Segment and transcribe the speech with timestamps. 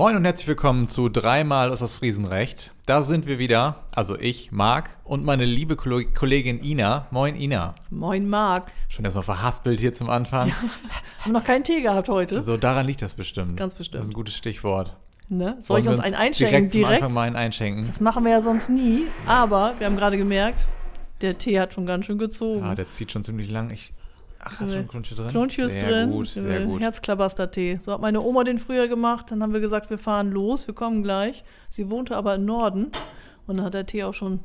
[0.00, 2.72] Moin und herzlich willkommen zu Dreimal ist das Friesenrecht.
[2.86, 7.06] Da sind wir wieder, also ich, Marc, und meine liebe Ko- Kollegin Ina.
[7.10, 7.74] Moin Ina.
[7.90, 8.72] Moin Marc.
[8.88, 10.52] Schon erstmal verhaspelt hier zum Anfang.
[11.20, 12.40] Haben noch keinen Tee gehabt heute.
[12.40, 13.58] So, daran liegt das bestimmt.
[13.58, 13.98] Ganz bestimmt.
[14.00, 14.96] Das ist ein gutes Stichwort.
[15.28, 15.58] Ne?
[15.60, 16.72] Soll Wollen ich uns einen einschenken direkt?
[16.74, 16.98] direkt?
[17.00, 17.86] Zum Anfang mal einen einschenken.
[17.86, 19.02] Das machen wir ja sonst nie.
[19.26, 20.64] Aber wir haben gerade gemerkt,
[21.20, 22.64] der Tee hat schon ganz schön gezogen.
[22.64, 23.68] Ja, der zieht schon ziemlich lang.
[23.68, 23.92] Ich,
[24.42, 25.28] ach, hast du schon Klunche drin?
[25.28, 26.10] Klunche ist sehr drin.
[26.10, 26.80] gut, sehr gut.
[26.80, 27.78] Herzklabaster-Tee.
[27.84, 29.30] So hat meine Oma den früher gemacht.
[29.30, 31.44] Dann haben wir gesagt, wir fahren los, wir kommen gleich.
[31.68, 32.88] Sie wohnte aber im Norden.
[33.46, 34.40] Und dann hat der Tee auch schon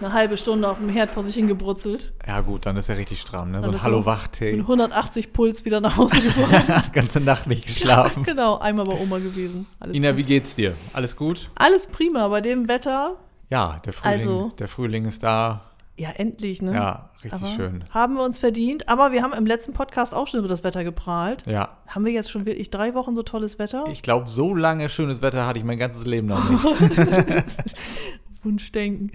[0.00, 2.12] eine halbe Stunde auf dem Herd vor sich hingebrutzelt.
[2.26, 3.52] Ja gut, dann ist er richtig stramm.
[3.52, 3.60] Ne?
[3.60, 4.54] So ein du Mit Hallo-Wach-Tee.
[4.58, 6.82] 180 Puls wieder nach Hause gefahren.
[6.92, 8.24] Ganze Nacht nicht geschlafen.
[8.24, 9.66] genau, einmal bei Oma gewesen.
[9.78, 10.18] Alles Ina, gut.
[10.18, 10.74] wie geht's dir?
[10.92, 11.50] Alles gut?
[11.54, 13.16] Alles prima bei dem Wetter.
[13.48, 15.67] Ja, der Frühling, Also- der Frühling ist da.
[15.98, 16.74] Ja, endlich, ne?
[16.74, 17.84] Ja, richtig Aber schön.
[17.90, 18.88] Haben wir uns verdient.
[18.88, 21.42] Aber wir haben im letzten Podcast auch schon über das Wetter geprahlt.
[21.46, 23.84] Ja, Haben wir jetzt schon wirklich drei Wochen so tolles Wetter?
[23.90, 26.64] ich glaube, so lange schönes Wetter hatte ich mein ganzes Leben noch nicht.
[28.44, 29.10] Wunschdenken.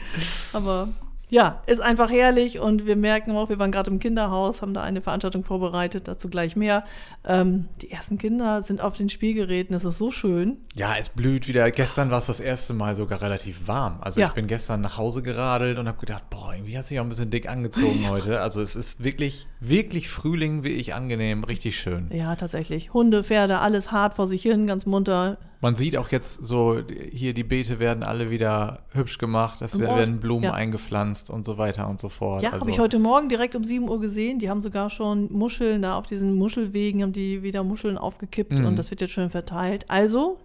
[0.51, 0.89] Aber
[1.33, 4.81] ja, ist einfach herrlich und wir merken auch, wir waren gerade im Kinderhaus, haben da
[4.83, 6.83] eine Veranstaltung vorbereitet, dazu gleich mehr.
[7.25, 10.57] Ähm, die ersten Kinder sind auf den Spielgeräten, es ist so schön.
[10.75, 11.71] Ja, es blüht wieder.
[11.71, 13.97] Gestern war es das erste Mal sogar relativ warm.
[14.01, 14.27] Also Ja.
[14.27, 17.09] ich bin gestern nach Hause geradelt und habe gedacht, boah, irgendwie hat sich auch ein
[17.09, 18.39] bisschen dick angezogen heute.
[18.39, 22.11] Also es ist wirklich, wirklich Frühling, wie ich angenehm, richtig schön.
[22.13, 22.93] Ja, tatsächlich.
[22.93, 25.39] Hunde, Pferde, alles hart vor sich hin, ganz munter.
[25.63, 30.19] Man sieht auch jetzt so, hier die Beete werden alle wieder hübsch gemacht, es werden
[30.19, 30.53] Blumen ja.
[30.53, 32.43] eingepflanzt und so weiter und so fort.
[32.43, 34.39] Ja, also, habe ich heute Morgen direkt um 7 Uhr gesehen.
[34.39, 38.65] Die haben sogar schon Muscheln da auf diesen Muschelwegen, haben die wieder Muscheln aufgekippt Mhm.
[38.65, 39.85] und das wird jetzt schön verteilt.
[39.89, 40.37] Also,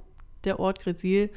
[0.45, 1.31] der Ort Grezil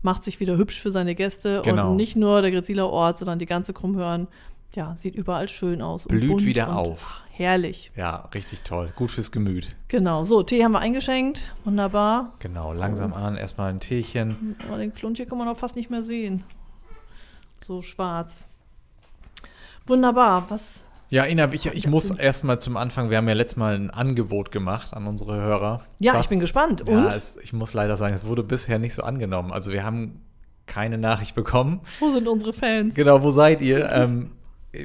[0.00, 1.90] macht sich wieder hübsch für seine Gäste Genau.
[1.90, 4.28] und nicht nur der Greziler Ort, sondern die ganze Krummhörn.
[4.74, 6.04] Ja, sieht überall schön aus.
[6.06, 7.20] Blüht wieder auf.
[7.22, 7.90] ach, Herrlich.
[7.96, 8.92] Ja, richtig toll.
[8.96, 9.74] Gut fürs Gemüt.
[9.88, 10.24] Genau.
[10.24, 11.42] So, Tee haben wir eingeschenkt.
[11.64, 12.32] Wunderbar.
[12.38, 14.56] Genau, langsam an, erstmal ein Teechen.
[14.66, 16.44] Aber den Klund hier kann man auch fast nicht mehr sehen.
[17.66, 18.46] So schwarz.
[19.86, 20.46] Wunderbar.
[20.48, 20.80] Was
[21.10, 24.50] Ja, Ina, ich, ich muss erstmal zum Anfang, wir haben ja letztes Mal ein Angebot
[24.50, 25.82] gemacht an unsere Hörer.
[25.98, 26.84] Ja, Was- ich bin gespannt.
[26.88, 27.12] Ja, Und?
[27.14, 29.52] es, ich muss leider sagen, es wurde bisher nicht so angenommen.
[29.52, 30.22] Also wir haben
[30.66, 31.80] keine Nachricht bekommen.
[32.00, 32.94] Wo sind unsere Fans?
[32.94, 33.88] Genau, wo seid ihr?
[33.90, 34.32] ähm,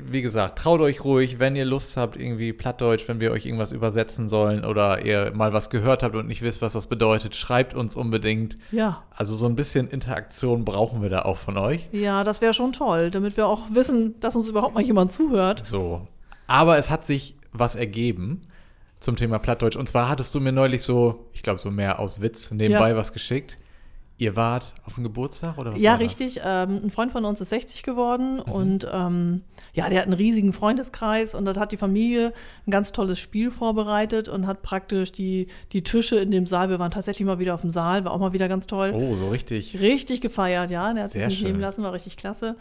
[0.06, 3.72] wie gesagt, traut euch ruhig, wenn ihr Lust habt, irgendwie Plattdeutsch, wenn wir euch irgendwas
[3.72, 7.74] übersetzen sollen oder ihr mal was gehört habt und nicht wisst, was das bedeutet, schreibt
[7.74, 8.58] uns unbedingt.
[8.72, 9.04] Ja.
[9.16, 11.90] Also so ein bisschen Interaktion brauchen wir da auch von euch.
[11.92, 15.66] Ja, das wäre schon toll, damit wir auch wissen, dass uns überhaupt mal jemand zuhört.
[15.66, 16.08] So.
[16.48, 18.42] Aber es hat sich was ergeben
[19.00, 19.76] zum Thema Plattdeutsch.
[19.76, 22.96] Und zwar hattest du mir neulich so, ich glaube, so mehr aus Witz nebenbei Ja.
[22.96, 23.58] was geschickt.
[24.22, 26.42] Ihr wart auf dem Geburtstag oder was ja, richtig.
[26.46, 29.42] Ähm, ein Freund von uns ist 60 geworden und ähm,
[29.74, 32.32] ja, der hat einen riesigen Freundeskreis und dort hat die Familie
[32.68, 36.78] ein ganz tolles Spiel vorbereitet und hat praktisch die, die Tische in dem Saal, wir
[36.78, 38.94] waren tatsächlich mal wieder auf dem Saal, war auch mal wieder ganz toll.
[38.94, 39.80] Oh, so richtig.
[39.80, 40.94] Richtig gefeiert, ja.
[40.94, 41.48] Der hat sich nicht schön.
[41.48, 42.58] nehmen lassen, war richtig klasse.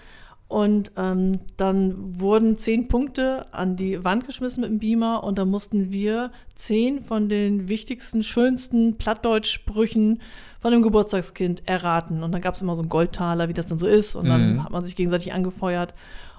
[0.50, 5.49] Und ähm, dann wurden zehn Punkte an die Wand geschmissen mit dem Beamer und dann
[5.49, 10.21] mussten wir zehn von den wichtigsten, schönsten Plattdeutsch-Sprüchen
[10.59, 12.25] von dem Geburtstagskind erraten.
[12.25, 14.16] Und dann gab es immer so einen Goldtaler, wie das dann so ist.
[14.16, 14.65] Und dann Mhm.
[14.65, 15.94] hat man sich gegenseitig angefeuert.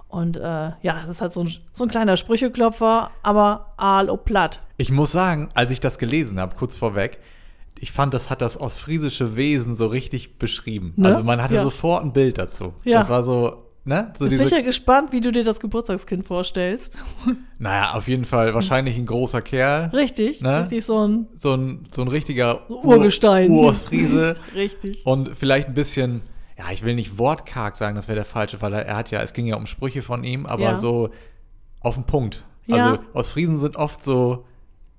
[0.09, 4.25] Und äh, ja, es ist halt so ein, so ein kleiner Sprücheklopfer, aber aal ob
[4.25, 4.59] platt.
[4.75, 7.19] Ich muss sagen, als ich das gelesen habe, kurz vorweg,
[7.79, 10.91] ich fand, das hat das ostfriesische Wesen so richtig beschrieben.
[10.97, 11.07] Ne?
[11.07, 11.61] Also man hatte Ja.
[11.61, 12.73] sofort ein Bild dazu.
[12.83, 12.99] Ja.
[12.99, 14.13] Das war so, ne?
[14.17, 16.97] So bin ich diese, ja gespannt, wie du dir das Geburtstagskind vorstellst.
[17.59, 19.89] naja, auf jeden Fall wahrscheinlich ein großer Kerl.
[19.93, 20.61] Richtig, Ne?
[20.63, 23.51] richtig so ein So ein, so ein richtiger Urgestein.
[23.51, 24.35] Ur Urostfriese.
[24.55, 25.05] Richtig.
[25.05, 26.21] Und vielleicht ein bisschen,
[26.57, 29.21] ja, ich will nicht wortkarg sagen, das wäre der falsche, weil er, er hat ja,
[29.21, 30.77] es ging ja um Sprüche von ihm, aber Ja.
[30.77, 31.09] so
[31.79, 32.43] auf den Punkt.
[32.67, 32.91] Ja.
[32.91, 34.45] Also aus Friesen sind oft so,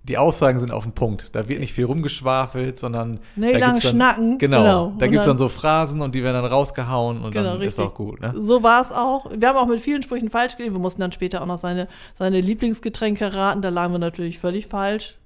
[0.05, 1.31] die Aussagen sind auf den Punkt.
[1.35, 4.93] Da wird nicht viel rumgeschwafelt, sondern Nee, da lang gibt's dann, schnacken, Genau, genau.
[4.99, 7.79] da gibt es dann so Phrasen und die werden dann rausgehauen und Genau, dann ist
[7.79, 7.85] richtig.
[7.85, 8.21] auch gut.
[8.21, 8.35] Ne?
[8.37, 9.31] So war es auch.
[9.37, 10.75] Wir haben auch mit vielen Sprüchen falsch gelegen.
[10.75, 13.63] Wir mussten dann später auch noch seine, seine Lieblingsgetränke raten.
[13.63, 15.17] Da lagen wir natürlich völlig falsch.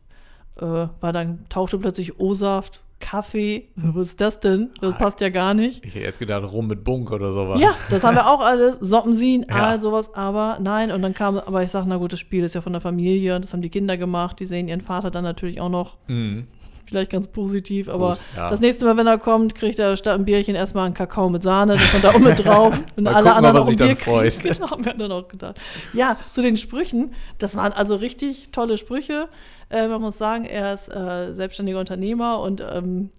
[0.60, 3.68] Äh, weil dann tauchte plötzlich O-Saft, Kaffee.
[3.76, 4.70] Was ist das denn?
[4.80, 4.96] Das Ah.
[4.96, 5.84] passt ja gar nicht.
[5.84, 7.60] Ich hätte jetzt gedacht, rum mit Bunk oder sowas.
[7.60, 8.76] Ja, das haben wir auch alles.
[8.80, 9.66] Soppensin, Ja.
[9.68, 10.14] all sowas.
[10.14, 12.72] Aber nein, und dann kam, aber ich sage, na gut, das Spiel ist ja von
[12.72, 13.38] der Familie.
[13.40, 14.40] Das haben die Kinder gemacht.
[14.40, 15.96] Die sehen ihren Vater dann natürlich auch noch.
[16.08, 16.46] Mhm.
[16.86, 18.48] Vielleicht ganz positiv, aber Gut, ja.
[18.48, 21.42] das nächste Mal, wenn er kommt, kriegt er statt ein Bierchen erstmal einen Kakao mit
[21.42, 22.78] Sahne, das kommt da auch mit drauf.
[22.96, 24.54] Und Mal alle anderen er auch sich ein dann Bier kriegen.
[24.56, 25.60] Genau, haben wir dann auch gedacht.
[25.92, 29.28] Ja, zu den Sprüchen, das waren also richtig tolle Sprüche.
[29.68, 33.10] Äh, man muss sagen, er ist äh, selbstständiger Unternehmer und ähm,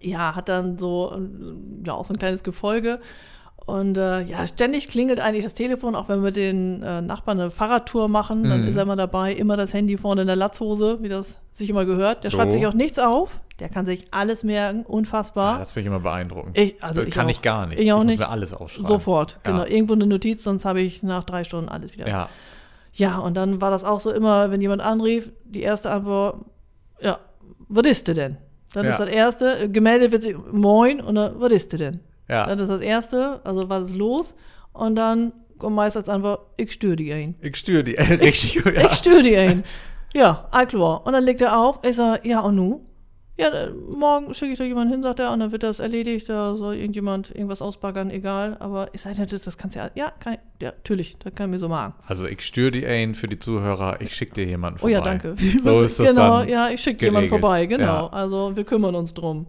[0.00, 3.00] ja, hat dann so ähm, ja, auch so ein kleines Gefolge.
[3.66, 7.40] Und äh, ja, ständig klingelt eigentlich das Telefon, auch wenn wir mit den äh, Nachbarn
[7.40, 8.66] eine Fahrradtour machen, dann Mhm.
[8.68, 11.86] ist er immer dabei, immer das Handy vorne in der Latzhose, wie das sich immer
[11.86, 12.24] gehört.
[12.24, 12.36] Der So.
[12.36, 13.40] schreibt sich auch nichts auf.
[13.60, 15.54] Der kann sich alles merken, unfassbar.
[15.54, 16.58] Ja, das finde ich immer beeindruckend.
[16.58, 17.30] Ich- also ich kann auch.
[17.30, 17.80] ich gar nicht.
[17.80, 18.18] Ich auch muss nicht.
[18.18, 18.86] mir alles aufschreiben.
[18.86, 19.52] Sofort, Ja.
[19.52, 19.64] genau.
[19.64, 22.08] Irgendwo eine Notiz, sonst habe ich nach drei Stunden alles wieder.
[22.08, 22.28] Ja,
[22.96, 26.44] Ja, und dann war das auch so immer, wenn jemand anrief, die erste Antwort,
[27.00, 27.18] ja,
[27.68, 28.36] was ist denn?
[28.72, 28.90] Dann Ja.
[28.92, 32.00] ist das erste, gemeldet wird sich, moin, und dann, was ist denn?
[32.28, 32.46] Ja.
[32.46, 34.34] Dann ist das erste, also was ist los?
[34.72, 37.34] Und dann kommt meist als Antwort, ich störe die ein.
[37.40, 37.92] Ich störe die.
[37.92, 38.54] Richtig.
[38.64, 38.86] Ja.
[38.90, 39.64] Ich störe die ein.
[40.14, 41.06] Ja, all klar.
[41.06, 42.80] Und dann legt er auf, ich sage, ja, und nu?
[43.36, 43.50] Ja,
[43.90, 46.76] morgen schicke ich da jemanden hin, sagt er, und dann wird das erledigt, da soll
[46.76, 48.56] irgendjemand irgendwas ausbaggern, egal.
[48.60, 51.50] Aber ich sage, das, das kannst du ja, ja, kann, ja, natürlich, das kann ich
[51.50, 51.94] mir so machen.
[52.06, 54.92] Also ich störe die ein für die Zuhörer, ich schicke dir jemanden Oh vorbei.
[54.92, 55.34] ja, danke.
[55.64, 57.84] So ist das genau, dann ja, ich schicke jemanden vorbei, genau.
[58.04, 58.08] Ja.
[58.10, 59.46] Also wir kümmern uns drum.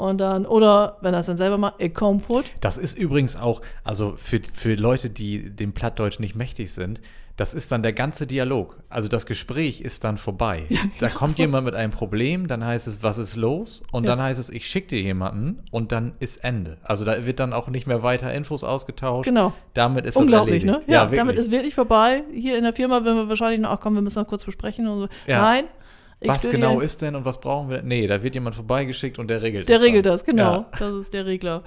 [0.00, 2.50] Und dann, oder wenn er es dann selber macht, ich komm fort.
[2.60, 7.02] Das ist übrigens auch, also für, für Leute, die dem Plattdeutsch nicht mächtig sind,
[7.36, 8.78] das ist dann der ganze Dialog.
[8.88, 10.64] Also das Gespräch ist dann vorbei.
[11.00, 13.82] da kommt jemand mit einem Problem, dann heißt es, was ist los?
[13.92, 14.10] Und Ja.
[14.10, 16.78] dann heißt es, ich schicke dir jemanden und dann ist Ende.
[16.82, 19.26] Also da wird dann auch nicht mehr weiter Infos ausgetauscht.
[19.28, 19.52] Genau.
[19.74, 20.94] Damit ist Unglaublich, das ne?
[20.94, 21.12] erledigt.
[21.12, 22.24] Ja, damit ist wirklich vorbei.
[22.32, 24.86] Hier in der Firma werden wir wahrscheinlich noch, ach komm, wir müssen noch kurz besprechen.
[24.88, 25.08] Und so.
[25.26, 25.42] Ja.
[25.42, 25.64] Nein.
[26.24, 27.82] Was genau die- ist denn und was brauchen wir?
[27.82, 29.86] Nee, da wird jemand vorbeigeschickt und der regelt Der das.
[29.86, 30.12] regelt dann.
[30.12, 30.52] das, genau.
[30.52, 30.66] Ja.
[30.78, 31.62] Das ist der Regler.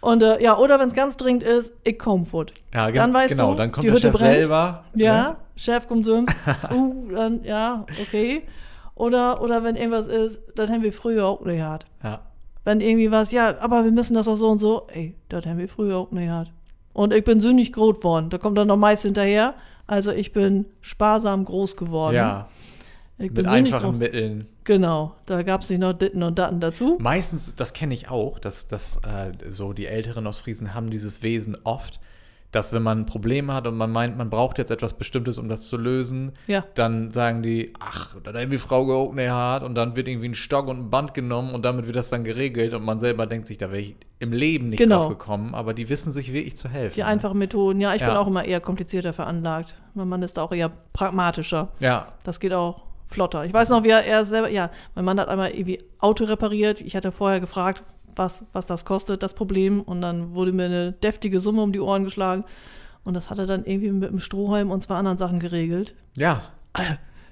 [0.00, 2.52] Und äh, ja, oder wenn es ganz dringend ist, ich komm fort.
[2.74, 4.34] Ja, gen- Dann weißt genau, du, dann kommt die der Hütte Chef brennt.
[4.34, 4.84] selber.
[4.94, 5.36] Ja, ne?
[5.56, 6.18] Chef kommt so,
[6.74, 8.42] uh, dann, ja, okay.
[8.94, 11.86] Oder, oder wenn irgendwas ist, dann haben wir früher auch nicht gehabt.
[12.02, 12.20] Ja.
[12.64, 15.58] Wenn irgendwie was, ja, aber wir müssen das auch so und so, ey, das haben
[15.58, 16.52] wir früher auch nicht gehabt.
[16.92, 18.28] Und ich bin sündlich groß geworden.
[18.30, 19.54] Da kommt dann noch meist hinterher.
[19.86, 22.14] Also ich bin sparsam groß geworden.
[22.16, 22.48] ja,
[23.18, 23.98] ich bin mit einfachen groß.
[23.98, 24.46] Mitteln.
[24.64, 26.98] Genau, da gab es nicht noch Ditten und Datten dazu.
[27.00, 31.56] Meistens, das kenne ich auch, dass, dass äh, so die älteren Ostfriesen haben dieses Wesen
[31.64, 32.00] oft,
[32.50, 35.48] dass wenn man ein Problem hat und man meint, man braucht jetzt etwas Bestimmtes, um
[35.48, 36.64] das zu lösen, Ja.
[36.76, 40.34] dann sagen die, ach, da hat irgendwie Frau gehoben, hart und dann wird irgendwie ein
[40.36, 43.48] Stock und ein Band genommen und damit wird das dann geregelt und man selber denkt
[43.48, 45.00] sich, da wäre ich im Leben nicht Genau.
[45.00, 46.94] drauf gekommen, aber die wissen sich wirklich zu helfen.
[46.94, 47.06] Die ne?
[47.06, 47.80] einfachen Methoden.
[47.80, 48.18] Ja, ich bin Ja.
[48.20, 49.74] auch immer eher komplizierter veranlagt.
[49.94, 51.70] Mein Mann ist da auch eher pragmatischer.
[51.80, 53.44] Ja, Das geht auch flotter.
[53.44, 56.80] Ich weiß noch, wie er, er selber, ja, mein Mann hat einmal irgendwie Auto repariert.
[56.80, 57.82] Ich hatte vorher gefragt,
[58.16, 59.80] was, was das kostet, das Problem.
[59.80, 62.44] Und dann wurde mir eine deftige Summe um die Ohren geschlagen.
[63.04, 65.94] Und das hat er dann irgendwie mit dem Strohhalm und zwei anderen Sachen geregelt.
[66.16, 66.42] ja.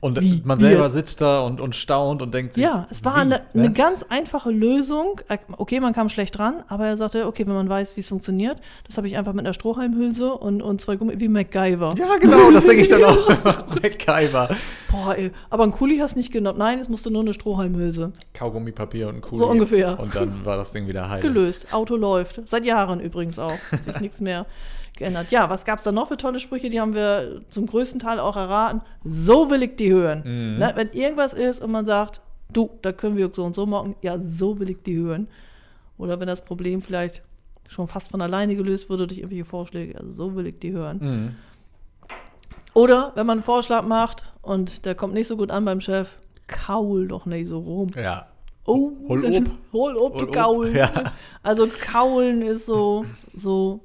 [0.03, 0.43] Und Wie?
[0.45, 0.95] man selber jetzt?
[0.95, 3.43] sitzt da und, und staunt und denkt sich, Ja, es war wie, eine, ne?
[3.55, 5.21] eine ganz einfache Lösung.
[5.59, 8.59] Okay, man kam schlecht dran, aber er sagte, okay, wenn man weiß, wie es funktioniert,
[8.85, 11.95] das habe ich einfach mit einer Strohhalmhülse und, und zwei Gummi, wie MacGyver.
[11.97, 13.29] Ja, genau, das denke ich dann auch.
[13.81, 14.57] MacGyver.
[14.91, 16.59] Boah, ey, aber einen Kuli hast du nicht genommen.
[16.59, 18.11] Nein, es musste nur eine Strohhalmhülse.
[18.35, 19.39] Kaugummipapier und ein Kuli.
[19.39, 20.01] So ungefähr.
[20.01, 21.21] Und dann war das Ding wieder heil.
[21.23, 21.73] Gelöst.
[21.73, 22.41] Auto läuft.
[22.49, 23.57] Seit Jahren übrigens auch.
[23.81, 24.47] Sich nichts mehr
[24.97, 25.31] geändert.
[25.31, 26.71] Ja, was gab es da noch für tolle Sprüche?
[26.71, 28.83] Die haben wir zum größten Teil auch erraten.
[29.05, 30.21] So will ich die hören.
[30.21, 30.59] Mhm.
[30.59, 32.21] Ne, wenn irgendwas ist und man sagt,
[32.53, 35.29] du, da können wir so und so machen, ja, so will ich die hören.
[35.99, 37.23] Oder wenn das Problem vielleicht
[37.69, 40.99] schon fast von alleine gelöst wurde durch irgendwelche Vorschläge, also so will ich die hören.
[41.01, 41.35] Mhm.
[42.75, 46.09] Oder wenn man einen Vorschlag macht und der kommt nicht so gut an beim Chef,
[46.47, 47.91] kaul doch nicht so rum.
[47.95, 48.27] Ja.
[48.65, 49.35] Oh, Hol ob.
[49.73, 50.75] Hol ob, du Hol ob, Kaulen.
[50.75, 50.91] ja.
[51.43, 53.81] Also Kaulen ist so, so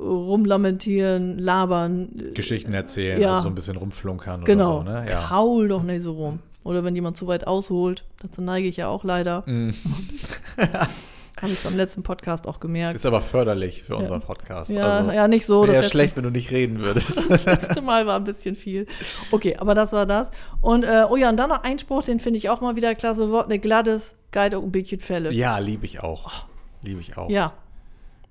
[0.00, 2.32] rumlamentieren, labern.
[2.34, 3.30] Geschichten erzählen, Ja.
[3.30, 4.80] also so ein bisschen rumflunkern Genau.
[4.80, 5.10] oder so, ne?
[5.10, 5.26] Ja.
[5.28, 6.38] Kaul doch nicht so rum.
[6.62, 9.44] Oder wenn jemand zu weit ausholt, dazu neige ich ja auch leider.
[9.46, 9.72] Mhm.
[11.40, 12.96] Habe ich beim letzten Podcast auch gemerkt.
[12.96, 14.68] Ist aber förderlich für unseren Podcast.
[14.68, 15.62] Ja, also, ja, nicht so.
[15.62, 17.16] Wäre ja letzte, schlecht, wenn du nicht reden würdest.
[17.30, 18.84] das letzte Mal war ein bisschen viel.
[19.30, 20.30] Okay, aber das war das.
[20.60, 22.94] Und, äh, oh ja, und dann noch ein Spruch, den finde ich auch mal wieder
[22.94, 23.30] klasse.
[23.30, 25.32] Wort, ne Gladys, Guide und ein bisschen Fälle.
[25.32, 26.30] ja, liebe ich auch.
[26.82, 27.30] Liebe ich auch.
[27.30, 27.54] Ja.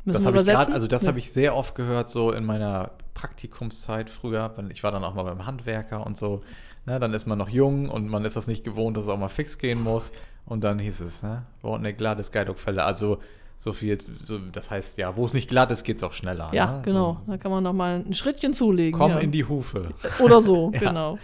[0.05, 1.09] Müssen Das habe ich gerade, also das Ja.
[1.09, 4.51] habe ich sehr oft gehört, so in meiner Praktikumszeit früher.
[4.55, 6.41] Wenn- Ich war dann auch mal beim Handwerker und so.
[6.85, 9.17] Ne, dann ist man noch jung und man ist das nicht gewohnt, dass es auch
[9.19, 10.11] mal fix gehen muss.
[10.45, 12.83] Und dann hieß es, ne, wo ne glatt ist Geidokfälle.
[12.83, 13.19] Also
[13.59, 16.49] so viel, so, das heißt ja, wo es nicht glatt ist, geht es auch schneller.
[16.53, 16.81] Ja, ne?
[16.83, 17.17] genau.
[17.25, 18.97] So, Da kann man noch mal ein Schrittchen zulegen.
[18.97, 19.19] komm ja.
[19.19, 19.89] in die Hufe.
[20.19, 20.79] Oder so, Ja.
[20.79, 21.19] genau.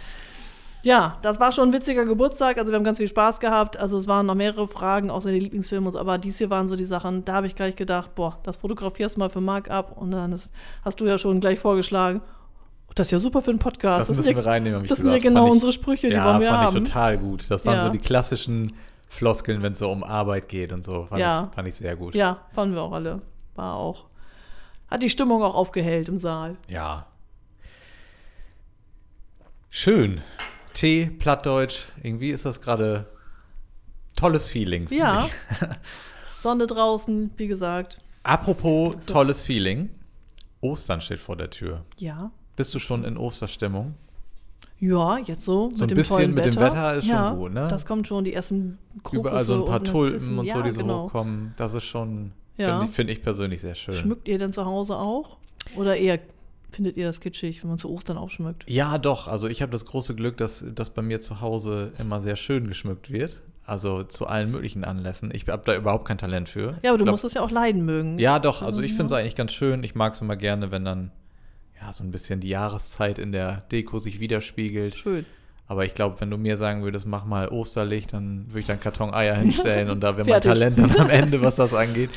[0.86, 2.58] Ja, das war schon ein witziger Geburtstag.
[2.58, 3.76] Also wir haben ganz viel Spaß gehabt.
[3.76, 5.90] Also es waren noch mehrere Fragen, außer die Lieblingsfilme.
[5.90, 5.98] so.
[5.98, 9.16] Aber dies hier waren so die Sachen, da habe ich gleich gedacht, boah, das fotografierst
[9.16, 9.96] du mal für Marc ab.
[9.96, 10.52] Und dann ist,
[10.84, 12.20] hast du ja schon gleich vorgeschlagen,
[12.88, 14.02] oh, das ist ja super für einen Podcast.
[14.02, 15.24] Das, sind müssen ja, wir reinnehmen, das sind ja gesagt.
[15.24, 16.76] genau Fand ich- unsere Sprüche, die ja, wollen wir fand haben.
[16.76, 17.50] ich total gut.
[17.50, 17.82] Das waren Ja.
[17.82, 18.72] so die klassischen
[19.08, 21.06] Floskeln, wenn es so um Arbeit geht und so.
[21.06, 21.48] Fand, Ja.
[21.50, 22.14] ich, fand ich sehr gut.
[22.14, 23.22] Ja, fanden wir auch alle.
[23.56, 24.06] War auch.
[24.88, 26.56] Hat die Stimmung auch aufgehellt im Saal.
[26.68, 27.06] Ja.
[29.68, 30.20] Schön.
[30.76, 33.06] Tee, Plattdeutsch, irgendwie ist das gerade
[34.14, 34.86] tolles Feeling.
[34.90, 35.26] Ja.
[36.38, 38.02] Sonne draußen, wie gesagt.
[38.24, 39.88] Apropos tolles Feeling.
[40.60, 41.86] Ostern steht vor der Tür.
[41.98, 42.30] Ja.
[42.56, 43.94] Bist du schon in Osterstimmung?
[44.78, 47.68] Ja, jetzt so, So ein bisschen mit dem Wetter ist schon ja, gut, ne?
[47.70, 50.60] Das kommt schon, die ersten Krokusse Überall so ein paar und Tulpen und so, ja,
[50.60, 51.04] die so genau.
[51.04, 51.54] hochkommen.
[51.56, 52.80] Das ist schon, Ja.
[52.80, 53.94] finde ich, find ich persönlich sehr schön.
[53.94, 55.38] Schmückt ihr denn zu Hause auch?
[55.74, 56.18] Oder eher
[56.76, 58.64] findet ihr das kitschig, wenn man zu Ostern auch schmückt?
[58.68, 59.26] Ja, doch.
[59.28, 62.68] Also ich habe das große Glück, dass das bei mir zu Hause immer sehr schön
[62.68, 63.42] geschmückt wird.
[63.64, 65.32] Also zu allen möglichen Anlässen.
[65.34, 66.78] Ich habe da überhaupt kein Talent für.
[66.82, 68.16] Ja, aber du glaub- musst es ja auch leiden mögen.
[68.20, 68.62] Ja, doch.
[68.62, 69.82] Also ich finde es eigentlich ganz schön.
[69.82, 71.10] Ich mag es immer gerne, wenn dann
[71.82, 74.94] ja so ein bisschen die Jahreszeit in der Deko sich widerspiegelt.
[74.96, 75.26] Schön.
[75.66, 78.78] Aber ich glaube, wenn du mir sagen würdest, mach mal Osterlicht, dann würde ich dann
[78.78, 80.40] Karton Eier hinstellen und da wäre mein.
[80.40, 82.10] Talent dann am Ende, was das angeht.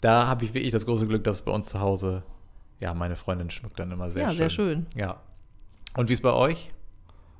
[0.00, 2.22] Da habe ich wirklich das große Glück, dass bei uns zu Hause,
[2.80, 4.36] ja, meine Freundin schmückt dann immer sehr ja, schön.
[4.36, 4.86] sehr schön.
[4.94, 5.20] Ja.
[5.96, 6.72] Und wie ist bei euch?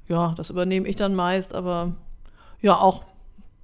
[0.09, 1.93] Ja, das übernehme ich dann meist, aber
[2.61, 3.03] ja, auch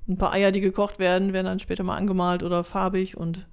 [0.09, 3.47] ein paar Eier, die gekocht werden, werden dann später mal angemalt oder farbig und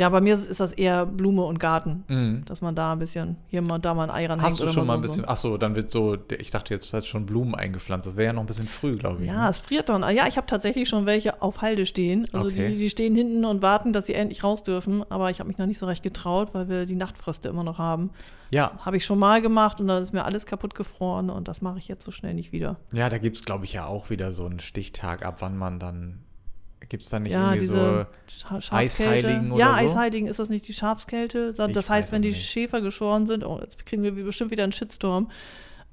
[0.00, 2.42] ja, bei mir ist das eher Blume und Garten, Mhm.
[2.46, 4.50] dass man da ein bisschen, hier mal da mal ein Ei ranhängt.
[4.52, 5.12] Hast du schon mal ein und so.
[5.12, 8.08] bisschen, ach so, dann wird so, ich dachte jetzt, du hast schon Blumen eingepflanzt.
[8.08, 9.28] Das wäre ja noch ein bisschen früh, glaube ich.
[9.28, 9.50] Ja, ne?
[9.50, 10.00] es friert dann.
[10.14, 12.26] Ja, ich habe tatsächlich schon welche auf Halde stehen.
[12.32, 12.70] Also Okay.
[12.70, 15.04] die, die stehen hinten und warten, dass sie endlich raus dürfen.
[15.10, 17.76] Aber ich habe mich noch nicht so recht getraut, weil wir die Nachtfröste immer noch
[17.78, 18.10] haben.
[18.52, 21.60] Ja, Habe ich schon mal gemacht und dann ist mir alles kaputt gefroren und das
[21.62, 22.76] mache ich jetzt so schnell nicht wieder.
[22.92, 25.78] ja, da gibt es, glaube ich, ja auch wieder so einen Stichtag, ab wann man
[25.78, 26.18] dann,
[26.90, 28.76] gibt es da nicht ja, irgendwie diese so, Scha-.
[28.76, 29.80] Eisheiligen ja, oder so?
[29.86, 31.52] Eisheiligen ist das nicht die Schafskälte.
[31.52, 32.44] Das Ich heißt, wenn die nicht.
[32.44, 35.30] Schäfer geschoren sind, oh, jetzt kriegen wir bestimmt wieder einen Shitstorm.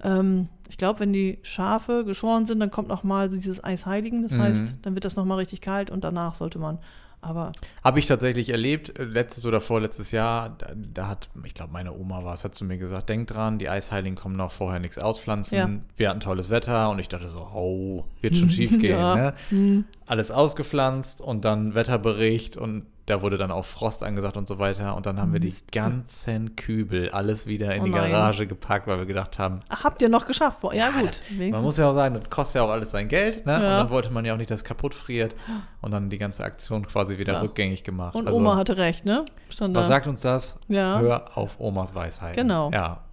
[0.03, 4.23] Ähm, ich glaube, wenn die Schafe geschoren sind, dann kommt noch mal dieses Eisheiligen.
[4.23, 4.41] Das Mhm.
[4.41, 6.79] heißt, dann wird das noch mal richtig kalt und danach sollte man.
[7.27, 7.51] Aber
[7.83, 11.93] Habe ich tatsächlich erlebt, äh, letztes oder vorletztes Jahr, da, da hat, ich glaube, meine
[11.93, 14.97] Oma war es, hat zu mir gesagt, denk dran, die Eisheiligen kommen noch vorher nichts
[14.97, 15.57] auspflanzen.
[15.57, 15.69] Ja.
[15.97, 18.97] Wir hatten tolles Wetter und ich dachte so, oh, wird schon schief gehen.
[18.97, 19.15] Ja.
[19.15, 19.33] Ne?
[19.49, 24.59] hm, Alles ausgepflanzt und dann Wetterbericht und da wurde dann auch Frost angesagt und so
[24.59, 24.95] weiter.
[24.95, 27.91] Und dann haben wir die ganzen Kübel alles wieder in Oh die.
[27.91, 30.59] Garage gepackt, weil wir gedacht haben, ach, habt ihr noch geschafft?
[30.73, 30.95] Ja, gut.
[31.29, 31.63] man wenigstens.
[31.63, 33.55] muss ja auch sagen, das kostet ja auch alles sein Geld, ne?
[33.55, 33.77] Und Ja.
[33.79, 35.33] dann wollte man ja auch nicht, dass es kaputt friert.
[35.81, 37.39] Und dann die ganze Aktion quasi wieder Ja.
[37.41, 38.13] rückgängig gemacht.
[38.13, 39.25] Und Also, Oma hatte recht, ne?
[39.49, 39.93] Stand Was da.
[39.93, 40.59] sagt uns das?
[40.67, 40.99] Ja.
[40.99, 42.35] Hör auf Omas Weisheit.
[42.35, 42.71] Genau.
[42.71, 43.03] Ja,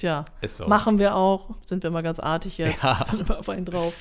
[0.00, 0.66] Ja, ist so.
[0.66, 1.50] machen wir auch.
[1.64, 2.82] Sind wir mal ganz artig jetzt.
[2.82, 3.04] Ja.
[3.18, 3.92] Immer auf einen drauf.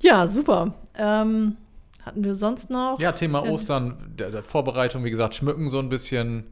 [0.00, 0.74] Ja, super.
[0.98, 1.56] Ähm,
[2.04, 2.98] hatten wir sonst noch?
[3.00, 3.50] Ja, Thema Ja.
[3.50, 6.44] Ostern, der, der Vorbereitung, wie gesagt, schmücken so ein bisschen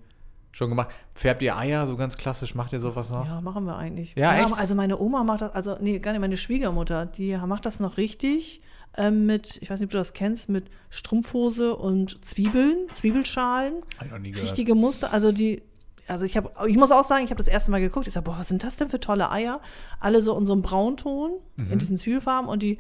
[0.53, 0.89] schon gemacht.
[1.15, 2.55] Färbt ihr Eier so ganz klassisch?
[2.55, 3.25] Macht ihr sowas noch?
[3.27, 4.15] Ja, machen wir eigentlich.
[4.17, 4.59] Ja, echt?
[4.59, 7.97] Also meine Oma macht das, also nee, gar nicht, meine Schwiegermutter, die macht das noch
[7.99, 8.61] richtig
[8.97, 13.75] ähm, mit, ich weiß nicht, ob du das kennst, mit Strumpfhose und Zwiebeln, Zwiebelschalen.
[13.99, 14.47] Hab ich noch nie gehört.
[14.49, 15.63] richtige Muster, also die,
[16.09, 18.25] also ich habe, ich muss auch sagen, ich habe das erste Mal geguckt, ich sage,
[18.25, 19.61] boah, was sind das denn für tolle Eier?
[20.01, 21.73] Alle so in so einem Braunton, Mhm.
[21.73, 22.79] in diesen Zwiebelfarben und die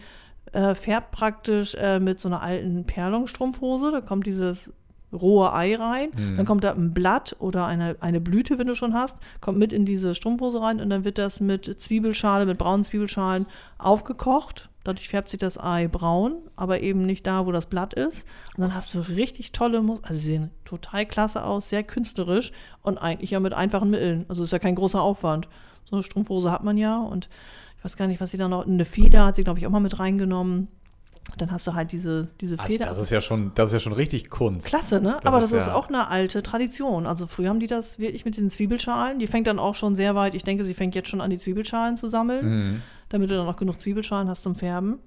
[0.52, 4.72] äh, färbt praktisch äh, mit so einer alten Perlon-Strumpfhose, da kommt dieses
[5.12, 6.36] rohe Ei rein, Mhm.
[6.36, 9.72] dann kommt da ein Blatt oder eine, eine Blüte, wenn du schon hast, kommt mit
[9.72, 13.46] in diese Strumpfhose rein und dann wird das mit Zwiebelschale, mit braunen Zwiebelschalen
[13.78, 14.68] aufgekocht.
[14.84, 18.24] Dadurch färbt sich das Ei braun, aber eben nicht da, wo das Blatt ist.
[18.56, 20.08] Und dann hast du richtig tolle Muster.
[20.08, 22.52] Also sie sehen total klasse aus, sehr künstlerisch
[22.82, 24.24] und eigentlich ja mit einfachen Mitteln.
[24.28, 25.48] Also ist ja kein großer Aufwand.
[25.84, 27.28] So eine Strumpfhose hat man ja und
[27.80, 28.66] ich weiß gar nicht, was sie da noch.
[28.66, 30.68] Eine Feder hat sie, glaube ich, auch mal mit reingenommen.
[31.38, 32.86] Dann hast du halt diese, diese Also Feder.
[32.86, 34.66] das ist ja schon, das ist ja schon richtig Kunst.
[34.66, 35.16] Klasse, ne?
[35.22, 37.06] Das Aber ist das ist ja- auch eine alte Tradition.
[37.06, 39.18] Also früher haben die das wirklich mit diesen Zwiebelschalen.
[39.18, 40.34] Die fängt dann auch schon sehr weit.
[40.34, 42.82] Ich denke, sie fängt jetzt schon an, die Zwiebelschalen zu sammeln, Mhm.
[43.10, 44.98] damit du dann auch genug Zwiebelschalen hast zum Färben.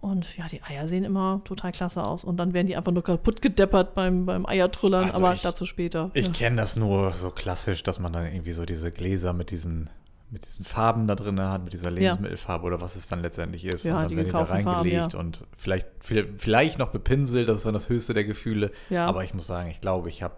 [0.00, 2.24] Und ja, die Eier sehen immer total klasse aus.
[2.24, 5.66] Und dann werden die einfach nur kaputt gedeppert beim, beim Eiertrüllern, Also aber ich- dazu
[5.66, 6.10] später.
[6.14, 6.32] Ich Ja.
[6.32, 9.90] kenne das nur so klassisch, dass man dann irgendwie so diese Gläser mit diesen,
[10.30, 13.84] mit diesen Farben da drin hat, mit dieser Lebensmittelfarbe oder was es dann letztendlich ist.
[13.84, 15.18] Ja, und dann die werden die da gekauften Farben, reingelegt ja.
[15.18, 18.70] und vielleicht, vielleicht noch bepinselt, das ist dann das höchste der Gefühle.
[18.90, 19.06] Ja.
[19.06, 20.36] Aber ich muss sagen, ich glaube, ich habe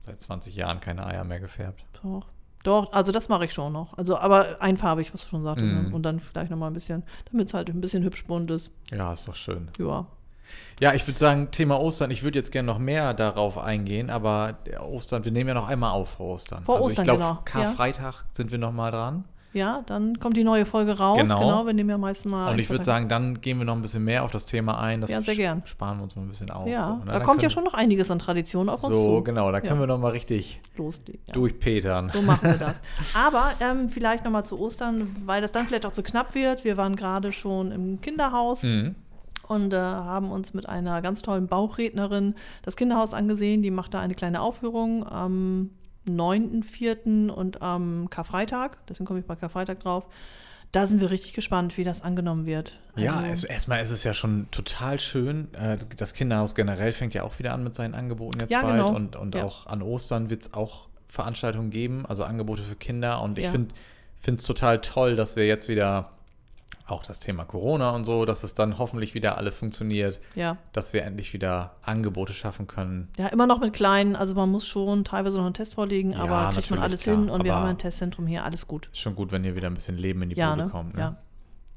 [0.00, 1.84] seit 20 Jahren keine Eier mehr gefärbt.
[2.02, 2.26] Doch.
[2.62, 3.96] Doch, also das mache ich schon noch.
[3.98, 5.70] Also, aber einfarbig, was du schon sagtest.
[5.70, 5.90] Ne?
[5.92, 8.72] Und dann vielleicht nochmal ein bisschen, damit es halt ein bisschen hübsch bunt ist.
[8.90, 9.68] Ja, ist doch schön.
[9.78, 10.06] Ja.
[10.80, 14.54] Ja, ich würde sagen, Thema Ostern, ich würde jetzt gerne noch mehr darauf eingehen, aber
[14.66, 16.62] der Ostern, wir nehmen ja noch einmal auf vor Ostern.
[16.64, 17.40] Vor also Ostern, ich glaube, genau.
[17.44, 19.24] Karfreitag sind wir noch mal dran.
[19.52, 21.16] Ja, dann kommt die neue Folge raus.
[21.16, 21.38] Genau.
[21.38, 22.50] Genau, wir nehmen ja meistens mal.
[22.52, 25.00] Und ich würde sagen, dann gehen wir noch ein bisschen mehr auf das Thema ein.
[25.00, 25.62] Das Ja, sehr gern.
[25.64, 26.66] sparen wir uns mal ein bisschen auf.
[26.66, 27.02] Ja, so, ne?
[27.06, 29.22] da Dann kommt ja schon noch einiges an Traditionen auf uns So, zu.
[29.22, 29.82] genau, da können Ja.
[29.82, 31.20] wir noch mal richtig Loslegen.
[31.28, 31.34] Ja.
[31.34, 32.10] durchpetern.
[32.12, 32.80] So machen wir das.
[33.14, 36.64] Aber ähm, vielleicht nochmal zu Ostern, weil das dann vielleicht auch zu knapp wird.
[36.64, 38.96] Wir waren gerade schon im Kinderhaus Mhm.
[39.48, 43.62] Und äh, haben uns mit einer ganz tollen Bauchrednerin das Kinderhaus angesehen.
[43.62, 45.70] Die macht da eine kleine Aufführung am
[46.08, 47.30] 9.4.
[47.30, 48.78] und am Karfreitag.
[48.88, 50.04] Deswegen komme ich bei Karfreitag drauf.
[50.72, 52.78] Da sind wir richtig gespannt, wie das angenommen wird.
[52.96, 55.52] Ja, Also- erstmal ist es ja schon total schön.
[55.54, 58.72] Äh, Das Kinderhaus generell fängt ja auch wieder an mit seinen Angeboten jetzt Ja, bald.
[58.74, 58.88] genau.
[58.94, 59.44] Und, und Ja.
[59.44, 63.22] auch an Ostern wird es auch Veranstaltungen geben, also Angebote für Kinder.
[63.22, 63.50] Und ich Ja.
[63.52, 63.74] finde
[64.20, 66.10] finde es total toll, dass wir jetzt wieder
[66.86, 70.58] auch das Thema Corona und so, dass es dann hoffentlich wieder alles funktioniert, Ja.
[70.72, 73.08] dass wir endlich wieder Angebote schaffen können.
[73.16, 76.18] Ja, immer noch mit kleinen, also man muss schon teilweise noch einen Test vorlegen, Ja,
[76.18, 77.16] aber kriegt man alles klar.
[77.16, 78.90] hin und wir haben ein Testzentrum hier, alles gut.
[78.92, 80.70] Ist schon gut, wenn ihr wieder ein bisschen Leben in die Ja, Bude ne?
[80.70, 80.94] kommt.
[80.94, 81.00] Ne?
[81.00, 81.16] Ja.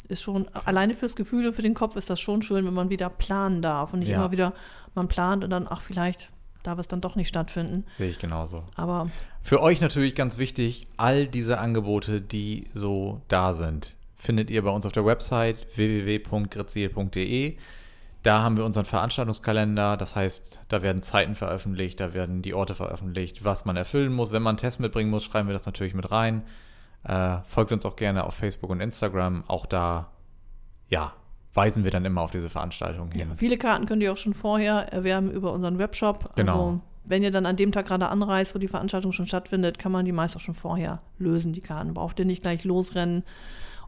[0.10, 2.90] Ist schon, alleine fürs Gefühl und für den Kopf ist das schon schön, wenn man
[2.90, 4.18] wieder planen darf und nicht Ja.
[4.18, 4.54] immer wieder,
[4.96, 6.30] man plant und dann, ach, vielleicht
[6.64, 7.86] darf es dann doch nicht stattfinden.
[7.92, 8.64] Sehe ich genauso.
[8.76, 9.10] Aber
[9.42, 14.72] Für euch natürlich ganz wichtig, all diese Angebote, die so da sind, findet ihr bei
[14.72, 17.58] uns auf der Website www.grizil.de.
[18.24, 22.74] Da haben wir unseren Veranstaltungskalender, das heißt, da werden Zeiten veröffentlicht, da werden die Orte
[22.74, 24.32] veröffentlicht, was man erfüllen muss.
[24.32, 26.44] Wenn man einen Test mitbringen muss, schreiben wir das natürlich mit rein.
[27.04, 29.44] Äh, folgt uns auch gerne auf Facebook und Instagram.
[29.48, 30.10] Auch da,
[30.90, 31.14] ja,
[31.54, 33.36] weisen wir dann immer auf diese Veranstaltungen hin.
[33.36, 36.36] viele Karten könnt ihr auch schon vorher erwerben über unseren Webshop.
[36.36, 36.52] Genau.
[36.52, 39.92] Also wenn ihr dann an dem Tag gerade anreist, wo die Veranstaltung schon stattfindet, kann
[39.92, 41.94] man die meist auch schon vorher lösen, die Karten.
[41.94, 43.24] Braucht ihr nicht gleich losrennen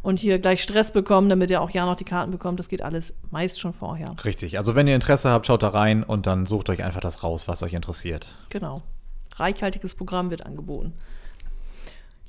[0.02, 2.60] und hier gleich Stress bekommen, damit ihr auch ja noch die Karten bekommt.
[2.60, 4.16] Das geht alles meist schon vorher.
[4.24, 4.58] Richtig.
[4.58, 7.48] Also wenn ihr Interesse habt, schaut da rein und dann sucht euch einfach das raus,
[7.48, 8.38] was euch interessiert.
[8.50, 8.82] Genau.
[9.36, 10.94] Reichhaltiges Programm wird angeboten.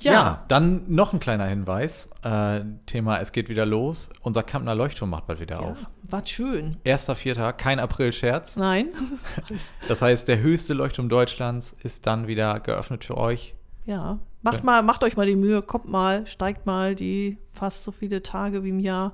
[0.03, 0.43] Ja.
[0.47, 2.09] dann noch ein kleiner Hinweis.
[2.23, 4.09] Äh, Thema, es geht wieder los.
[4.21, 5.61] Unser Kampner Leuchtturm macht bald wieder ja.
[5.61, 5.77] auf.
[6.09, 6.77] War schön.
[6.83, 8.55] Erster Vierter, kein April-Scherz.
[8.55, 8.87] Nein?
[9.87, 13.53] Das heißt, der höchste Leuchtturm Deutschlands ist dann wieder geöffnet für euch.
[13.85, 14.19] Ja.
[14.43, 14.63] Macht, Ja.
[14.63, 18.63] mal, macht euch mal die Mühe, kommt mal, steigt mal die fast so viele Tage
[18.63, 19.13] wie im Jahr.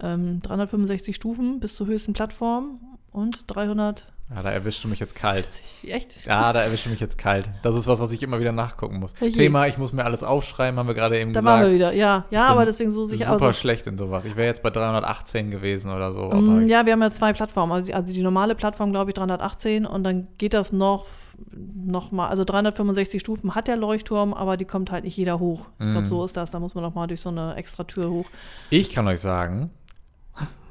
[0.00, 2.80] Ähm, 365 Stufen bis zur höchsten Plattform
[3.12, 4.12] und 300.
[4.34, 5.46] Ja, da erwischst du mich jetzt kalt.
[5.86, 6.24] Echt?
[6.26, 7.50] Ja, da erwischst du mich jetzt kalt.
[7.62, 9.14] Das ist was, was ich immer wieder nachgucken muss.
[9.20, 9.32] Oje.
[9.32, 11.60] Thema, ich muss mir alles aufschreiben, haben wir gerade eben Da gesagt.
[11.60, 11.92] waren wir wieder.
[11.92, 14.24] Ja, ja, aber deswegen so sich Super also, schlecht in sowas.
[14.24, 16.30] Ich wäre jetzt bei 318 gewesen oder so.
[16.30, 17.72] Mm, Ja, wir haben ja zwei Plattformen.
[17.72, 21.06] Also, also die normale Plattform, glaube ich, 318 und dann geht das noch,
[21.54, 25.68] noch mal, also 365 Stufen hat der Leuchtturm, aber die kommt halt nicht jeder hoch.
[25.78, 25.92] Ich Mm.
[25.92, 26.50] glaube, so ist das.
[26.50, 28.26] Da muss man noch mal durch so eine extra Tür hoch.
[28.70, 29.70] Ich kann euch sagen,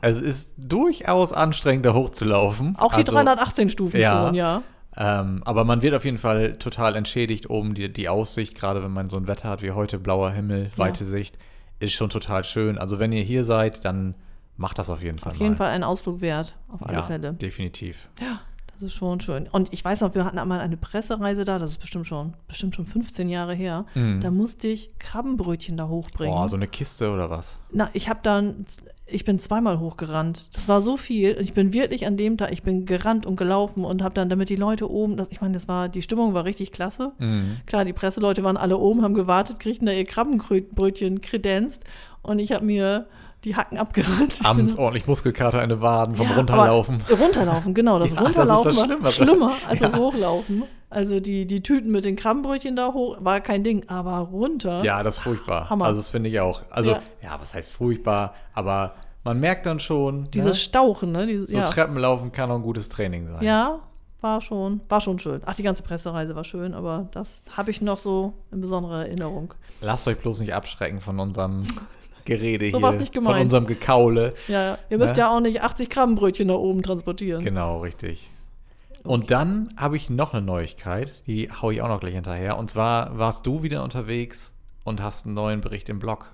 [0.01, 2.75] es ist durchaus anstrengend, da hochzulaufen.
[2.77, 4.25] Auch die Also, 318 Stufen ja.
[4.25, 4.63] schon, ja.
[4.97, 7.75] Ähm, aber man wird auf jeden Fall total entschädigt oben.
[7.75, 11.05] Die, die Aussicht, gerade wenn man so ein Wetter hat wie heute, blauer Himmel, weite
[11.05, 11.37] Sicht,
[11.79, 12.77] ist schon total schön.
[12.77, 14.15] Also wenn ihr hier seid, dann
[14.57, 15.57] macht das auf jeden Fall Auf jeden mal.
[15.57, 17.33] Fall ein Ausflug wert, auf alle ja, Fälle.
[17.33, 18.09] definitiv.
[18.19, 18.41] Ja,
[18.73, 19.47] das ist schon schön.
[19.47, 22.75] Und ich weiß noch, wir hatten einmal eine Pressereise da, das ist bestimmt schon, bestimmt
[22.75, 23.85] schon 15 Jahre her.
[23.95, 24.19] Mhm.
[24.19, 26.33] Da musste ich Krabbenbrötchen da hochbringen.
[26.35, 27.59] Boah, so eine Kiste oder was?
[27.71, 28.65] Na, ich habe dann,
[29.11, 30.49] ich bin zweimal hochgerannt.
[30.53, 31.35] Das war so viel.
[31.35, 34.29] Und ich bin wirklich an dem Tag, ich bin gerannt und gelaufen und habe dann,
[34.29, 37.11] damit die Leute oben, das, ich meine, das war, die Stimmung war richtig klasse.
[37.19, 37.57] Mhm.
[37.65, 41.83] Klar, die Presseleute waren alle oben, haben gewartet, kriegten da ihr Krabbenbrötchen kredenzt
[42.21, 43.07] und ich habe mir
[43.43, 44.39] die Hacken abgerannt.
[44.43, 47.01] Abends ordentlich Muskelkater in den Waden vom Ja, Runterlaufen.
[47.09, 47.97] Runterlaufen, genau.
[47.99, 49.99] Das Ja, das ist Runterlaufen das war schlimmer als das Ja.
[49.99, 50.63] Hochlaufen.
[50.91, 54.83] Also die, die Tüten mit den Krabbenbrötchen da hoch war kein Ding, aber runter.
[54.83, 55.69] Ja, das ist furchtbar.
[55.69, 55.85] Hammer.
[55.85, 56.61] Also das finde ich auch.
[56.69, 56.99] Also, Ja.
[57.23, 57.37] ja.
[57.41, 58.33] was heißt furchtbar?
[58.53, 60.61] Aber man merkt dann schon, Dieses ne?
[60.61, 61.25] Stauchen, ne?
[61.25, 61.69] Dieses, so ja.
[61.69, 63.41] Treppenlaufen kann auch ein gutes Training sein.
[63.43, 63.79] ja,
[64.19, 65.41] war schon, war schon schön.
[65.45, 69.53] Ach, die ganze Pressereise war schön, aber das habe ich noch so in besonderer Erinnerung.
[69.81, 71.63] Lasst euch bloß nicht abschrecken von unserem
[72.25, 72.91] Gerede So hier.
[72.99, 73.45] nicht Von gemeint.
[73.45, 74.33] unserem Gekaule.
[74.47, 75.21] Ja, ihr müsst Ne?
[75.21, 77.43] ja auch nicht 80 Krabbenbrötchen da oben transportieren.
[77.43, 78.29] Genau, richtig.
[79.03, 82.57] Und dann habe ich noch eine Neuigkeit, die hau ich auch noch gleich hinterher.
[82.57, 86.31] Und zwar warst du wieder unterwegs und hast einen neuen Bericht im Blog.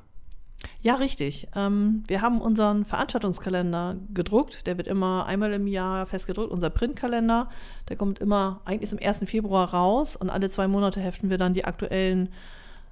[0.82, 1.48] Ja, richtig.
[1.56, 4.66] Ähm, wir haben unseren Veranstaltungskalender gedruckt.
[4.66, 6.52] Der wird immer einmal im Jahr festgedruckt.
[6.52, 7.50] Unser Printkalender,
[7.90, 9.20] der kommt immer eigentlich zum 1.
[9.26, 12.30] Februar raus und alle zwei Monate heften wir dann die aktuellen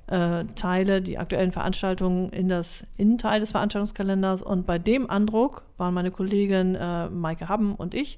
[0.07, 4.43] äh, Teile, die aktuellen Veranstaltungen in das Innenteil des Veranstaltungskalenders.
[4.43, 8.17] Und bei dem Andruck waren meine Kollegin äh, Maike Habben und ich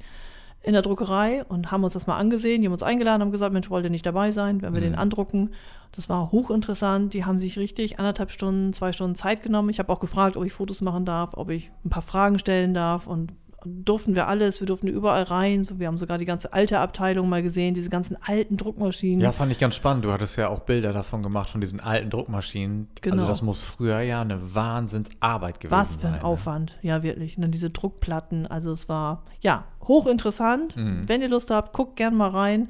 [0.63, 2.61] in der Druckerei und haben uns das mal angesehen.
[2.61, 4.95] Die haben uns eingeladen, haben gesagt, Mensch, wollt ihr nicht dabei sein, wenn wir den
[4.95, 5.53] andrucken?
[5.93, 7.13] Das war hochinteressant.
[7.13, 9.69] Die haben sich richtig anderthalb Stunden, zwei Stunden Zeit genommen.
[9.69, 12.73] Ich habe auch gefragt, ob ich Fotos machen darf, ob ich ein paar Fragen stellen
[12.73, 13.33] darf und
[13.65, 14.59] durften wir alles.
[14.59, 15.63] Wir durften überall rein.
[15.63, 19.19] So, Wir haben sogar die ganze alte Abteilung mal gesehen, diese ganzen alten Druckmaschinen.
[19.19, 20.05] Ja, fand ich ganz spannend.
[20.05, 22.87] Du hattest ja auch Bilder davon gemacht, von diesen alten Druckmaschinen.
[23.01, 23.15] Genau.
[23.15, 26.13] Also das muss früher ja eine Wahnsinnsarbeit gewesen Was für sein.
[26.13, 26.23] ein ne?
[26.23, 27.35] Aufwand, ja wirklich.
[27.37, 30.77] Und dann diese Druckplatten, also es war ja hochinteressant.
[30.77, 31.03] Mhm.
[31.07, 32.69] Wenn ihr Lust habt, guckt gerne mal rein.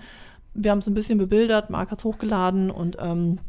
[0.54, 3.39] Wir haben es ein bisschen bebildert, Marc hat es hochgeladen und ähm,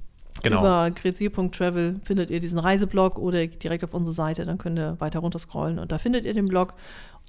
[0.42, 0.60] Genau.
[0.60, 5.18] über grezil.travel findet ihr diesen Reiseblog oder direkt auf unsere Seite, dann könnt ihr weiter
[5.18, 6.74] runterscrollen und da findet ihr den Blog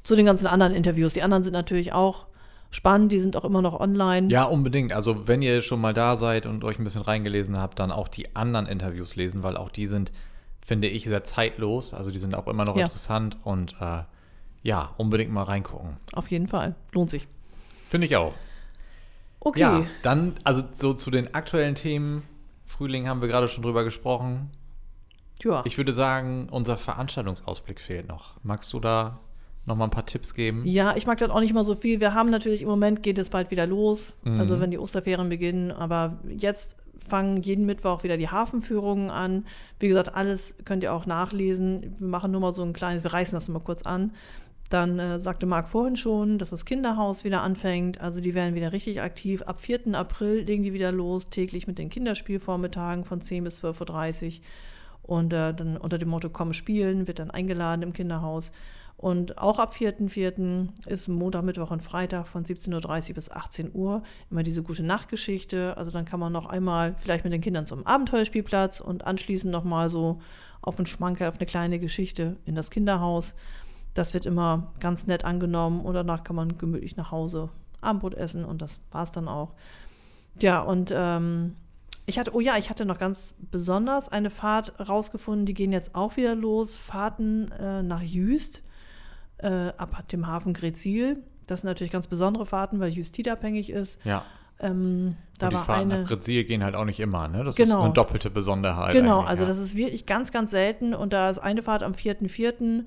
[0.04, 1.14] zu den ganzen anderen Interviews.
[1.14, 2.26] Die anderen sind natürlich auch
[2.72, 4.30] spannend, die sind auch immer noch online.
[4.32, 4.94] Ja, unbedingt.
[4.94, 8.08] Also wenn ihr schon mal da seid und euch ein bisschen reingelesen habt, dann auch
[8.08, 10.12] die anderen Interviews lesen, weil auch die sind,
[10.66, 11.94] finde ich, sehr zeitlos.
[11.94, 12.86] Also die sind auch immer noch Ja.
[12.86, 14.04] interessant und äh,
[14.62, 15.98] ja, unbedingt mal reingucken.
[16.14, 16.76] Auf jeden Fall.
[16.92, 17.28] Lohnt sich.
[17.88, 18.34] Finde ich auch.
[19.40, 19.60] Okay.
[19.62, 22.24] Ja, dann, also so zu den aktuellen Themen.
[22.66, 24.52] Frühling haben wir gerade schon drüber gesprochen.
[25.42, 25.64] Ja.
[25.66, 28.36] Ich würde sagen, unser Veranstaltungsausblick fehlt noch.
[28.44, 29.20] Magst du da
[29.70, 30.64] noch mal ein paar Tipps geben?
[30.66, 32.00] Ja, ich mag das auch nicht mal so viel.
[32.02, 34.40] Wir haben natürlich im Moment geht es bald wieder los, Mhm.
[34.40, 35.72] also wenn die Osterferien beginnen.
[35.72, 39.46] Aber jetzt fangen jeden Mittwoch wieder die Hafenführungen an.
[39.80, 41.96] Wie gesagt, alles könnt ihr auch nachlesen.
[41.98, 44.12] Wir machen nur mal so ein kleines, wir reißen das nur mal kurz an.
[44.70, 48.02] Dann äh, sagte Marc vorhin schon, dass das Kinderhaus wieder anfängt.
[48.02, 49.42] Also die werden wieder richtig aktiv.
[49.44, 49.96] Ab 4.
[49.96, 54.44] April legen die wieder los, täglich mit den Kinderspielvormittagen von 10 bis 12.30 Uhr.
[55.02, 58.52] Und äh, dann unter dem Motto Komm spielen, wird dann eingeladen im Kinderhaus.
[59.00, 60.88] Und auch ab 4.4.
[60.90, 65.78] ist Montag, Mittwoch und Freitag von 17.30 Uhr bis 18 Uhr immer diese gute Nachtgeschichte.
[65.78, 69.90] Also dann kann man noch einmal vielleicht mit den Kindern zum Abenteuerspielplatz und anschließend nochmal
[69.90, 70.20] so
[70.62, 73.36] auf einen Schmankerl, auf eine kleine Geschichte in das Kinderhaus.
[73.94, 77.48] Das wird immer ganz nett angenommen und danach kann man gemütlich nach Hause
[77.80, 79.54] Abendbrot essen und das war es dann auch.
[80.42, 81.56] Ja, und ähm,
[82.06, 85.96] ich hatte, oh ja, ich hatte noch ganz besonders eine Fahrt rausgefunden, die gehen jetzt
[85.96, 86.76] auch wieder los.
[86.76, 88.62] Fahrten äh, nach Jüst,
[89.40, 91.22] äh, ab dem Hafen Grezil.
[91.48, 94.04] Das sind natürlich ganz besondere Fahrten, weil Jüst tidabhängig ist.
[94.06, 94.24] Ja.
[94.60, 96.02] Ähm, da Und die war Fahrten eine.
[96.02, 97.44] nach Brazil gehen halt auch nicht immer, ne?
[97.44, 97.78] Das Genau.
[97.80, 98.92] ist eine doppelte Besonderheit.
[98.94, 99.50] Genau, also ja.
[99.50, 100.94] das ist wirklich ganz, ganz selten.
[100.94, 102.84] Und da ist eine Fahrt am 4.4.,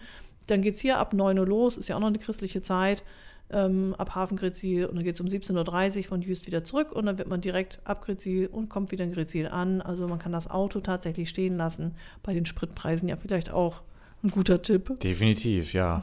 [0.49, 3.05] dann geht es hier ab 9 Uhr los, ist ja auch noch eine christliche Zeit,
[3.51, 4.87] ähm, ab Hafen Grezil.
[4.87, 7.41] Und dann geht es um 17.30 Uhr von Jüst wieder zurück und dann wird man
[7.41, 9.81] direkt ab Grezil und kommt wieder in Grezil an.
[9.81, 11.95] Also man kann das Auto tatsächlich stehen lassen.
[12.23, 13.83] Bei den Spritpreisen ja vielleicht auch
[14.23, 15.01] ein guter Tipp.
[15.01, 16.03] Definitiv, ja.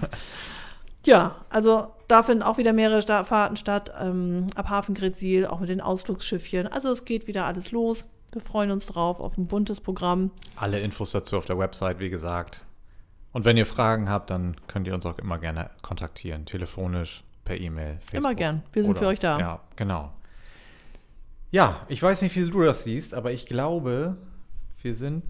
[1.06, 5.60] Ja, also da finden auch wieder mehrere Sta Fahrten statt, ähm, ab Hafen Grezil, auch
[5.60, 6.66] mit den Ausflugsschiffchen.
[6.66, 8.08] Also es geht wieder alles los.
[8.32, 10.30] Wir freuen uns drauf auf ein buntes Programm.
[10.56, 12.64] Alle Infos dazu auf der Website, wie gesagt.
[13.32, 16.46] Und wenn ihr Fragen habt, dann könnt ihr uns auch immer gerne kontaktieren.
[16.46, 18.18] Telefonisch, per E-Mail, Facebook.
[18.18, 18.62] Immer gern.
[18.72, 19.38] Wir sind für euch da.
[19.38, 20.12] Ja, genau.
[21.50, 24.16] Ja, ich weiß nicht, wie du das siehst, aber ich glaube,
[24.82, 25.24] wir sind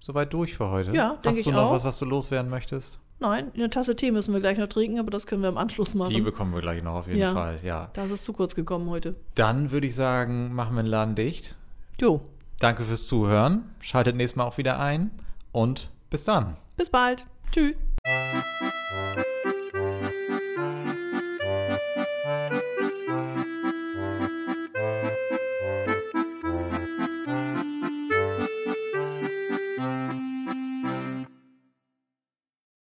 [0.00, 0.92] soweit durch für heute.
[0.92, 1.72] Ja, denke Hast du ich noch auch.
[1.72, 2.98] was, was du loswerden möchtest?
[3.20, 5.94] Nein, eine Tasse Tee müssen wir gleich noch trinken, aber das können wir im Anschluss
[5.94, 6.10] machen.
[6.12, 7.32] Die bekommen wir gleich noch auf jeden Ja.
[7.32, 7.88] Fall, ja.
[7.92, 9.14] Das ist zu kurz gekommen heute.
[9.34, 11.56] Dann würde ich sagen, machen wir den Laden dicht.
[12.00, 12.20] Jo,
[12.60, 13.64] Danke fürs Zuhören.
[13.80, 15.10] Schaltet nächstes Mal auch wieder ein
[15.52, 16.56] und bis dann.
[16.76, 17.26] bis bald.
[17.52, 17.74] Tschüss.